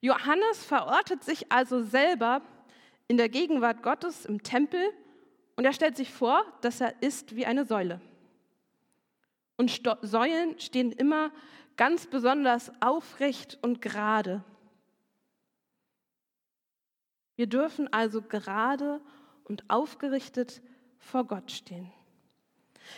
Johannes 0.00 0.64
verortet 0.64 1.24
sich 1.24 1.50
also 1.50 1.82
selber 1.82 2.42
in 3.08 3.16
der 3.16 3.28
Gegenwart 3.28 3.82
Gottes 3.82 4.26
im 4.26 4.42
Tempel 4.42 4.80
und 5.56 5.64
er 5.64 5.72
stellt 5.72 5.96
sich 5.96 6.12
vor, 6.12 6.44
dass 6.60 6.80
er 6.80 7.02
ist 7.02 7.34
wie 7.34 7.46
eine 7.46 7.64
Säule. 7.64 8.00
Und 9.56 9.82
Säulen 10.02 10.58
stehen 10.60 10.92
immer 10.92 11.32
ganz 11.76 12.06
besonders 12.06 12.70
aufrecht 12.80 13.58
und 13.62 13.82
gerade. 13.82 14.42
Wir 17.36 17.46
dürfen 17.46 17.92
also 17.92 18.22
gerade 18.22 19.00
und 19.44 19.68
aufgerichtet 19.68 20.62
vor 20.98 21.24
Gott 21.24 21.50
stehen. 21.52 21.92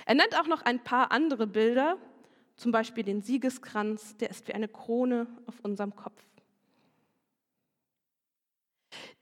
Er 0.07 0.15
nennt 0.15 0.39
auch 0.39 0.47
noch 0.47 0.63
ein 0.63 0.83
paar 0.83 1.11
andere 1.11 1.47
Bilder, 1.47 1.99
zum 2.57 2.73
Beispiel 2.73 3.05
den 3.05 3.23
Siegeskranz, 3.23 4.17
der 4.17 4.31
ist 4.31 4.49
wie 4.49 4.55
eine 4.55 4.69
Krone 4.69 5.27
auf 5.47 5.61
unserem 5.61 5.95
Kopf. 5.95 6.23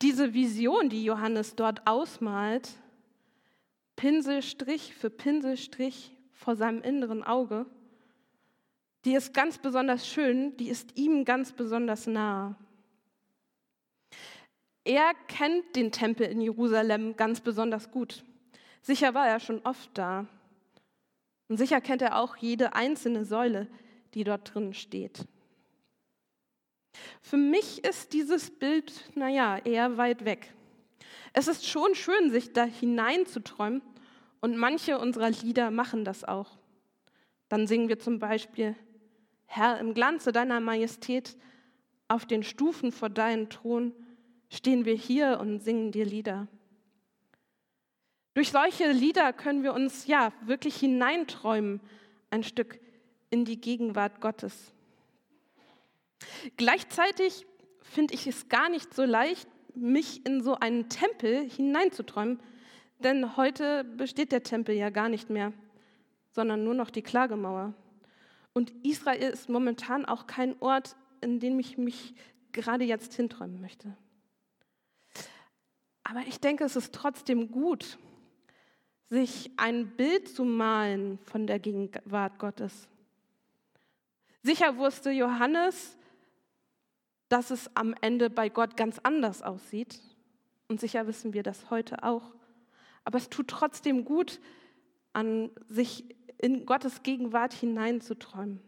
Diese 0.03 0.35
Vision, 0.35 0.89
die 0.89 1.05
Johannes 1.05 1.55
dort 1.55 1.87
ausmalt, 1.87 2.71
Pinselstrich 3.95 4.95
für 4.95 5.09
Pinselstrich 5.09 6.15
vor 6.33 6.57
seinem 6.57 6.83
inneren 6.83 7.23
Auge, 7.23 7.67
die 9.07 9.15
ist 9.15 9.33
ganz 9.33 9.59
besonders 9.59 10.07
schön, 10.07 10.57
die 10.57 10.69
ist 10.69 10.99
ihm 10.99 11.25
ganz 11.25 11.53
besonders 11.53 12.09
nah. 12.09 12.57
Er 14.85 15.15
kennt 15.29 15.77
den 15.77 15.93
Tempel 15.93 16.27
in 16.27 16.41
Jerusalem 16.41 17.17
ganz 17.17 17.41
besonders 17.41 17.93
gut. 17.93 18.25
Sicher 18.83 19.15
war 19.15 19.29
er 19.29 19.39
schon 19.39 19.61
oft 19.63 19.91
da. 19.95 20.27
Und 21.49 21.57
sicher 21.57 21.81
kennt 21.81 22.03
er 22.03 22.19
auch 22.19 22.37
jede 22.37 22.75
einzelne 22.75 23.25
Säule, 23.25 23.69
die 24.15 24.25
dort 24.25 24.53
drin 24.53 24.75
steht. 24.75 25.25
Für 27.23 27.37
mich 27.37 27.85
ist 27.85 28.13
dieses 28.13 28.51
Bild, 28.51 28.93
naja, 29.15 29.59
eher 29.59 29.97
weit 29.97 30.25
weg. 30.25 30.53
Es 31.33 31.47
ist 31.47 31.67
schon 31.67 31.95
schön, 31.95 32.31
sich 32.31 32.53
da 32.53 32.65
hineinzuträumen 32.65 33.83
und 34.41 34.57
manche 34.57 34.99
unserer 34.99 35.31
Lieder 35.31 35.71
machen 35.71 36.05
das 36.05 36.25
auch. 36.25 36.59
Dann 37.49 37.69
singen 37.69 37.89
wir 37.89 38.01
zum 38.01 38.19
Beispiel, 38.19 38.75
Herr, 39.47 39.79
im 39.79 39.95
Glanze 39.95 40.33
deiner 40.33 40.61
Majestät, 40.61 41.37
auf 42.09 42.27
den 42.27 42.43
Stufen 42.43 42.93
vor 42.93 43.09
deinem 43.09 43.49
Thron 43.49 43.93
stehen 44.49 44.85
wir 44.85 44.95
hier 44.95 45.39
und 45.41 45.61
singen 45.61 45.91
dir 45.93 46.05
Lieder. 46.05 46.47
Durch 48.35 48.51
solche 48.51 48.93
Lieder 48.93 49.33
können 49.33 49.63
wir 49.63 49.73
uns 49.73 50.07
ja 50.07 50.33
wirklich 50.43 50.77
hineinträumen, 50.77 51.81
ein 52.31 52.43
Stück 52.43 52.79
in 53.31 53.45
die 53.45 53.61
Gegenwart 53.61 54.21
Gottes. 54.21 54.75
Gleichzeitig 56.57 57.47
finde 57.81 58.15
ich 58.15 58.27
es 58.27 58.49
gar 58.49 58.69
nicht 58.69 58.95
so 58.95 59.05
leicht, 59.05 59.49
mich 59.75 60.25
in 60.27 60.43
so 60.43 60.55
einen 60.55 60.89
Tempel 60.89 61.49
hineinzuträumen, 61.49 62.41
denn 62.99 63.37
heute 63.37 63.85
besteht 63.85 64.33
der 64.33 64.43
Tempel 64.43 64.75
ja 64.75 64.91
gar 64.91 65.09
nicht 65.09 65.31
mehr, 65.31 65.53
sondern 66.31 66.65
nur 66.65 66.75
noch 66.75 66.91
die 66.91 67.03
Klagemauer. 67.03 67.75
Und 68.57 68.73
Israel 68.87 69.35
ist 69.35 69.51
momentan 69.51 70.07
auch 70.07 70.27
kein 70.27 70.59
Ort, 70.63 70.97
in 71.21 71.41
dem 71.41 71.59
ich 71.59 71.77
mich 71.77 72.15
gerade 72.53 72.85
jetzt 72.85 73.13
hinträumen 73.13 73.61
möchte. 73.61 73.95
Aber 76.05 76.21
ich 76.21 76.41
denke, 76.41 76.65
es 76.65 76.75
ist 76.75 76.95
trotzdem 76.95 77.51
gut, 77.51 77.99
sich 79.11 79.51
ein 79.59 79.95
Bild 79.95 80.31
zu 80.31 80.47
malen 80.47 81.19
von 81.19 81.47
der 81.47 81.59
Gegenwart 81.59 82.39
Gottes. 82.39 82.89
Sicher 84.43 84.79
wusste 84.79 85.11
Johannes, 85.11 85.99
dass 87.29 87.51
es 87.51 87.71
am 87.77 87.95
Ende 88.01 88.31
bei 88.31 88.49
Gott 88.49 88.75
ganz 88.75 88.99
anders 89.03 89.43
aussieht. 89.43 90.01
Und 90.67 90.81
sicher 90.81 91.07
wissen 91.07 91.35
wir 91.35 91.43
das 91.43 91.69
heute 91.69 92.03
auch. 92.05 92.35
Aber 93.05 93.19
es 93.19 93.29
tut 93.29 93.49
trotzdem 93.49 94.07
gut, 94.07 94.41
an 95.13 95.51
sich 95.69 96.17
in 96.39 96.67
Gottes 96.67 97.03
Gegenwart 97.03 97.53
hineinzuträumen. 97.53 98.61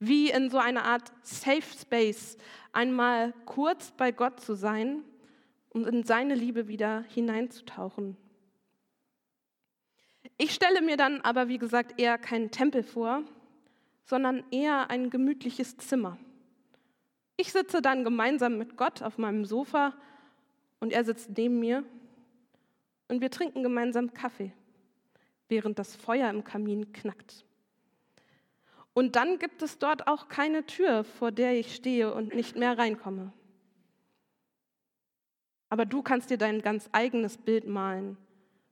Wie 0.00 0.30
in 0.30 0.50
so 0.50 0.58
einer 0.58 0.84
Art 0.84 1.12
Safe 1.22 1.62
Space, 1.62 2.36
einmal 2.72 3.34
kurz 3.46 3.90
bei 3.92 4.12
Gott 4.12 4.40
zu 4.40 4.54
sein 4.54 5.02
und 5.70 5.86
in 5.86 6.04
seine 6.04 6.34
Liebe 6.34 6.68
wieder 6.68 7.02
hineinzutauchen. 7.08 8.16
Ich 10.36 10.54
stelle 10.54 10.82
mir 10.82 10.96
dann 10.96 11.20
aber, 11.22 11.48
wie 11.48 11.58
gesagt, 11.58 12.00
eher 12.00 12.16
keinen 12.16 12.50
Tempel 12.50 12.82
vor, 12.82 13.24
sondern 14.04 14.44
eher 14.50 14.90
ein 14.90 15.10
gemütliches 15.10 15.76
Zimmer 15.78 16.18
ich 17.40 17.52
sitze 17.52 17.80
dann 17.80 18.04
gemeinsam 18.04 18.58
mit 18.58 18.76
Gott 18.76 19.00
auf 19.00 19.16
meinem 19.16 19.44
Sofa 19.44 19.94
und 20.80 20.92
er 20.92 21.04
sitzt 21.04 21.30
neben 21.38 21.60
mir 21.60 21.84
und 23.06 23.20
wir 23.20 23.30
trinken 23.30 23.62
gemeinsam 23.62 24.12
Kaffee, 24.12 24.52
während 25.48 25.78
das 25.78 25.96
Feuer 25.96 26.30
im 26.30 26.44
Kamin 26.44 26.92
knackt. 26.92 27.44
Und 28.94 29.16
dann 29.16 29.38
gibt 29.38 29.62
es 29.62 29.78
dort 29.78 30.08
auch 30.08 30.28
keine 30.28 30.66
Tür, 30.66 31.04
vor 31.04 31.30
der 31.30 31.58
ich 31.58 31.74
stehe 31.74 32.12
und 32.12 32.34
nicht 32.34 32.56
mehr 32.56 32.76
reinkomme. 32.76 33.32
Aber 35.68 35.84
du 35.84 36.02
kannst 36.02 36.30
dir 36.30 36.38
dein 36.38 36.62
ganz 36.62 36.88
eigenes 36.92 37.36
Bild 37.38 37.66
malen, 37.66 38.16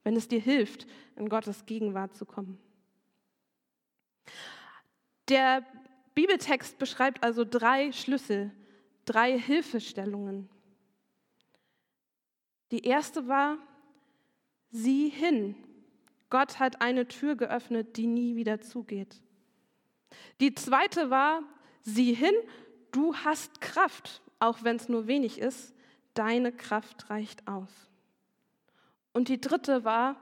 wenn 0.02 0.16
es 0.16 0.28
dir 0.28 0.40
hilft, 0.40 0.86
in 1.16 1.28
Gottes 1.28 1.66
Gegenwart 1.66 2.16
zu 2.16 2.24
kommen. 2.24 2.58
Der 5.28 5.64
Bibeltext 6.14 6.78
beschreibt 6.78 7.22
also 7.22 7.44
drei 7.44 7.92
Schlüssel, 7.92 8.50
drei 9.04 9.38
Hilfestellungen. 9.38 10.48
Die 12.70 12.84
erste 12.84 13.28
war, 13.28 13.58
sieh 14.70 15.08
hin. 15.08 15.54
Gott 16.36 16.58
hat 16.58 16.82
eine 16.82 17.08
Tür 17.08 17.34
geöffnet, 17.34 17.96
die 17.96 18.06
nie 18.06 18.36
wieder 18.36 18.60
zugeht. 18.60 19.22
Die 20.38 20.54
zweite 20.54 21.08
war, 21.08 21.42
sieh 21.80 22.12
hin, 22.12 22.34
du 22.92 23.16
hast 23.16 23.62
Kraft, 23.62 24.20
auch 24.38 24.62
wenn 24.62 24.76
es 24.76 24.90
nur 24.90 25.06
wenig 25.06 25.38
ist, 25.38 25.74
deine 26.12 26.52
Kraft 26.52 27.08
reicht 27.08 27.48
aus. 27.48 27.70
Und 29.14 29.30
die 29.30 29.40
dritte 29.40 29.86
war, 29.86 30.16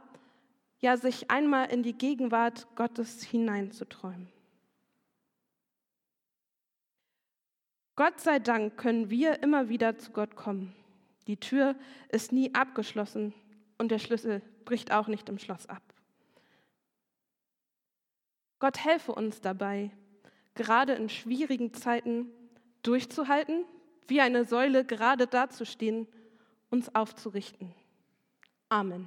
ja, 0.79 0.97
sich 0.97 1.33
einmal 1.33 1.73
in 1.73 1.83
die 1.83 1.99
Gegenwart 1.99 2.69
Gottes 2.77 3.25
hineinzuträumen. 3.25 4.29
Gott 7.97 8.21
sei 8.21 8.39
Dank 8.39 8.77
können 8.77 9.11
wir 9.11 9.43
immer 9.43 9.69
wieder 9.69 9.99
zu 9.99 10.13
Gott 10.13 10.37
kommen. 10.37 10.77
Die 11.27 11.39
Tür 11.39 11.75
ist 12.11 12.31
nie 12.31 12.55
abgeschlossen 12.55 13.35
und 13.79 13.91
der 13.91 13.99
Schlüssel 13.99 14.43
bricht 14.65 14.93
auch 14.93 15.09
nicht 15.09 15.29
im 15.29 15.41
Schloss 15.41 15.69
ab. 15.69 15.94
Gott 18.65 18.83
helfe 18.83 19.13
uns 19.13 19.43
dabei, 19.43 19.91
gerade 20.55 20.95
in 20.95 21.11
schwierigen 21.11 21.75
Zeiten 21.75 22.31
durchzuhalten, 22.83 23.67
wie 24.09 24.23
eine 24.23 24.47
Säule 24.47 24.87
gerade 24.87 25.27
dazustehen, 25.27 26.09
uns 26.71 26.95
aufzurichten. 26.95 27.75
Amen. 28.71 29.07